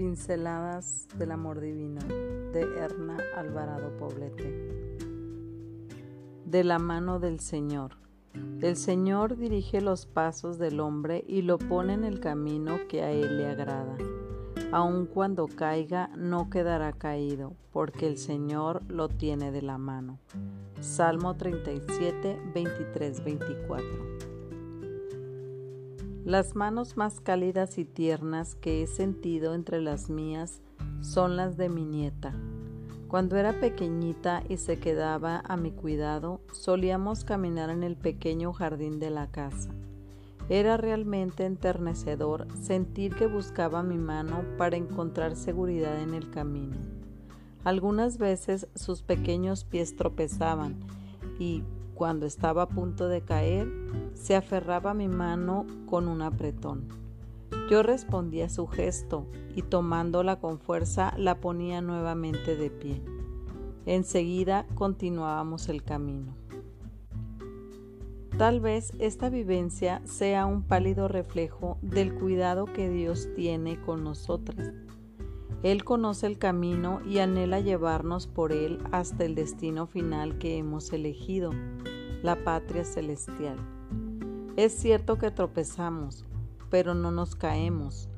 Pinceladas 0.00 1.08
del 1.18 1.30
Amor 1.30 1.60
Divino 1.60 2.00
de 2.54 2.62
Erna 2.78 3.18
Alvarado 3.36 3.94
Poblete. 3.98 4.96
De 6.46 6.64
la 6.64 6.78
mano 6.78 7.20
del 7.20 7.38
Señor. 7.38 7.98
El 8.62 8.76
Señor 8.76 9.36
dirige 9.36 9.82
los 9.82 10.06
pasos 10.06 10.56
del 10.56 10.80
hombre 10.80 11.22
y 11.28 11.42
lo 11.42 11.58
pone 11.58 11.92
en 11.92 12.04
el 12.04 12.18
camino 12.18 12.78
que 12.88 13.02
a 13.02 13.10
él 13.10 13.36
le 13.36 13.48
agrada. 13.48 13.94
Aun 14.72 15.04
cuando 15.04 15.46
caiga, 15.48 16.08
no 16.16 16.48
quedará 16.48 16.94
caído, 16.94 17.52
porque 17.70 18.06
el 18.06 18.16
Señor 18.16 18.80
lo 18.88 19.10
tiene 19.10 19.52
de 19.52 19.60
la 19.60 19.76
mano. 19.76 20.18
Salmo 20.80 21.36
37, 21.36 22.40
23, 22.54 23.22
24. 23.22 24.29
Las 26.30 26.54
manos 26.54 26.96
más 26.96 27.18
cálidas 27.18 27.76
y 27.76 27.84
tiernas 27.84 28.54
que 28.54 28.84
he 28.84 28.86
sentido 28.86 29.52
entre 29.52 29.80
las 29.80 30.10
mías 30.10 30.60
son 31.00 31.36
las 31.36 31.56
de 31.56 31.68
mi 31.68 31.84
nieta. 31.84 32.32
Cuando 33.08 33.36
era 33.36 33.58
pequeñita 33.58 34.44
y 34.48 34.56
se 34.58 34.78
quedaba 34.78 35.42
a 35.44 35.56
mi 35.56 35.72
cuidado, 35.72 36.40
solíamos 36.52 37.24
caminar 37.24 37.68
en 37.68 37.82
el 37.82 37.96
pequeño 37.96 38.52
jardín 38.52 39.00
de 39.00 39.10
la 39.10 39.26
casa. 39.32 39.70
Era 40.48 40.76
realmente 40.76 41.46
enternecedor 41.46 42.46
sentir 42.62 43.16
que 43.16 43.26
buscaba 43.26 43.82
mi 43.82 43.98
mano 43.98 44.44
para 44.56 44.76
encontrar 44.76 45.34
seguridad 45.34 46.00
en 46.00 46.14
el 46.14 46.30
camino. 46.30 46.76
Algunas 47.64 48.18
veces 48.18 48.68
sus 48.76 49.02
pequeños 49.02 49.64
pies 49.64 49.96
tropezaban 49.96 50.78
y, 51.40 51.64
cuando 52.00 52.24
estaba 52.24 52.62
a 52.62 52.68
punto 52.70 53.08
de 53.08 53.20
caer, 53.20 53.68
se 54.14 54.34
aferraba 54.34 54.92
a 54.92 54.94
mi 54.94 55.06
mano 55.06 55.66
con 55.84 56.08
un 56.08 56.22
apretón. 56.22 56.88
Yo 57.70 57.82
respondía 57.82 58.46
a 58.46 58.48
su 58.48 58.66
gesto 58.66 59.26
y 59.54 59.60
tomándola 59.60 60.36
con 60.36 60.58
fuerza 60.58 61.12
la 61.18 61.42
ponía 61.42 61.82
nuevamente 61.82 62.56
de 62.56 62.70
pie. 62.70 63.02
Enseguida 63.84 64.64
continuábamos 64.76 65.68
el 65.68 65.82
camino. 65.82 66.34
Tal 68.38 68.60
vez 68.60 68.94
esta 68.98 69.28
vivencia 69.28 70.00
sea 70.06 70.46
un 70.46 70.62
pálido 70.62 71.06
reflejo 71.06 71.76
del 71.82 72.14
cuidado 72.14 72.64
que 72.64 72.88
Dios 72.88 73.28
tiene 73.36 73.78
con 73.78 74.04
nosotras. 74.04 74.72
Él 75.62 75.84
conoce 75.84 76.26
el 76.26 76.38
camino 76.38 77.00
y 77.06 77.18
anhela 77.18 77.60
llevarnos 77.60 78.26
por 78.26 78.52
él 78.52 78.78
hasta 78.92 79.24
el 79.24 79.34
destino 79.34 79.86
final 79.86 80.38
que 80.38 80.56
hemos 80.56 80.92
elegido, 80.92 81.52
la 82.22 82.44
patria 82.44 82.84
celestial. 82.84 83.56
Es 84.56 84.72
cierto 84.72 85.16
que 85.16 85.30
tropezamos, 85.30 86.24
pero 86.70 86.94
no 86.94 87.10
nos 87.10 87.34
caemos, 87.34 88.08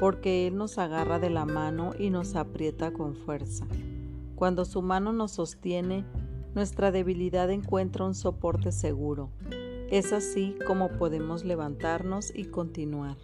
porque 0.00 0.46
Él 0.46 0.56
nos 0.56 0.78
agarra 0.78 1.18
de 1.18 1.30
la 1.30 1.44
mano 1.44 1.92
y 1.98 2.10
nos 2.10 2.34
aprieta 2.34 2.92
con 2.92 3.14
fuerza. 3.14 3.66
Cuando 4.36 4.64
su 4.64 4.82
mano 4.82 5.12
nos 5.12 5.32
sostiene, 5.32 6.04
nuestra 6.54 6.90
debilidad 6.90 7.50
encuentra 7.50 8.04
un 8.04 8.14
soporte 8.14 8.72
seguro. 8.72 9.30
Es 9.90 10.12
así 10.12 10.56
como 10.66 10.88
podemos 10.88 11.44
levantarnos 11.44 12.32
y 12.34 12.46
continuar. 12.46 13.16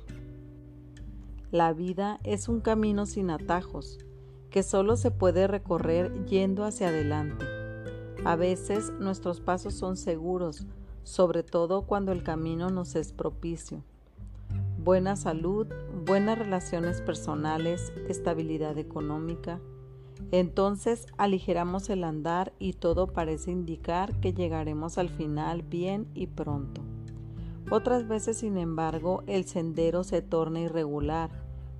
La 1.51 1.73
vida 1.73 2.21
es 2.25 2.47
un 2.51 2.61
camino 2.61 3.07
sin 3.07 3.31
atajos, 3.31 3.99
que 4.51 4.63
solo 4.63 4.97
se 4.97 5.11
puede 5.11 5.47
recorrer 5.47 6.27
yendo 6.27 6.63
hacia 6.63 6.89
adelante. 6.89 7.47
A 8.23 8.37
veces 8.37 8.93
nuestros 8.99 9.41
pasos 9.41 9.73
son 9.73 9.97
seguros, 9.97 10.67
sobre 11.05 11.43
todo 11.43 11.87
cuando 11.87 12.13
el 12.13 12.23
camino 12.23 12.69
nos 12.69 12.95
es 12.97 13.13
propicio. 13.13 13.83
Buena 14.77 15.17
salud, 15.17 15.67
buenas 16.05 16.39
relaciones 16.39 17.01
personales, 17.01 17.95
estabilidad 18.09 18.77
económica. 18.77 19.59
Entonces 20.33 21.07
aligeramos 21.17 21.89
el 21.89 22.05
andar 22.05 22.53
y 22.59 22.75
todo 22.75 23.07
parece 23.07 23.53
indicar 23.53 24.21
que 24.21 24.35
llegaremos 24.35 24.99
al 24.99 25.09
final 25.09 25.63
bien 25.63 26.09
y 26.13 26.27
pronto. 26.27 26.88
Otras 27.71 28.09
veces, 28.09 28.39
sin 28.39 28.57
embargo, 28.57 29.23
el 29.27 29.45
sendero 29.45 30.03
se 30.03 30.23
torna 30.23 30.61
irregular, 30.61 31.31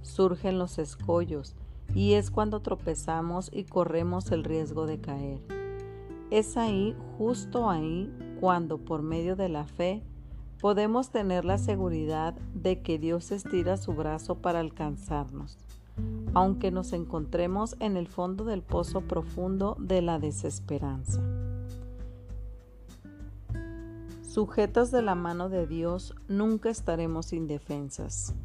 surgen 0.03 0.59
los 0.59 0.79
escollos 0.79 1.57
y 1.95 2.13
es 2.13 2.31
cuando 2.31 2.61
tropezamos 2.61 3.51
y 3.53 3.65
corremos 3.65 4.31
el 4.31 4.45
riesgo 4.45 4.87
de 4.87 5.01
caer. 5.01 5.41
Es 6.31 6.59
ahí, 6.59 6.95
justo 7.17 7.71
ahí, 7.71 8.13
cuando 8.39 8.77
por 8.77 9.01
medio 9.03 9.35
de 9.35 9.49
la 9.49 9.65
fe 9.65 10.03
podemos 10.61 11.11
tener 11.11 11.47
la 11.47 11.57
seguridad 11.57 12.35
de 12.53 12.83
que 12.83 12.99
Dios 12.99 13.31
estira 13.31 13.79
su 13.79 13.95
brazo 13.95 14.35
para 14.35 14.61
alcanzarnos, 14.61 15.57
aunque 16.35 16.71
nos 16.71 16.93
encontremos 16.93 17.77
en 17.81 17.97
el 17.97 18.09
fondo 18.09 18.45
del 18.45 18.61
pozo 18.61 19.01
profundo 19.01 19.75
de 19.81 20.03
la 20.03 20.19
desesperanza. 20.19 21.23
Sujetos 24.39 24.93
de 24.93 25.03
la 25.03 25.17
mano 25.17 25.49
de 25.49 25.67
Dios, 25.67 26.15
nunca 26.29 26.71
estaremos 26.71 27.33
indefensas. 27.33 28.37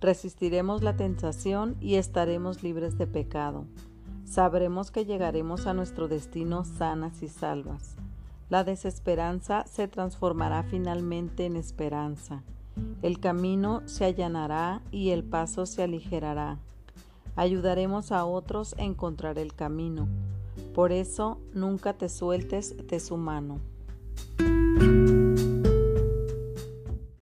Resistiremos 0.00 0.84
la 0.84 0.96
tentación 0.96 1.76
y 1.80 1.96
estaremos 1.96 2.62
libres 2.62 2.96
de 2.96 3.08
pecado. 3.08 3.64
Sabremos 4.24 4.92
que 4.92 5.04
llegaremos 5.04 5.66
a 5.66 5.74
nuestro 5.74 6.06
destino 6.06 6.64
sanas 6.64 7.24
y 7.24 7.28
salvas. 7.28 7.96
La 8.48 8.62
desesperanza 8.62 9.64
se 9.66 9.88
transformará 9.88 10.62
finalmente 10.62 11.46
en 11.46 11.56
esperanza. 11.56 12.44
El 13.02 13.18
camino 13.18 13.82
se 13.86 14.04
allanará 14.04 14.80
y 14.92 15.10
el 15.10 15.24
paso 15.24 15.66
se 15.66 15.82
aligerará. 15.82 16.60
Ayudaremos 17.34 18.12
a 18.12 18.24
otros 18.24 18.76
a 18.78 18.84
encontrar 18.84 19.40
el 19.40 19.54
camino. 19.54 20.06
Por 20.72 20.92
eso 20.92 21.40
nunca 21.52 21.94
te 21.94 22.08
sueltes 22.08 22.76
de 22.86 23.00
su 23.00 23.16
mano. 23.16 23.58
Thank 24.16 24.40
you. 24.40 24.45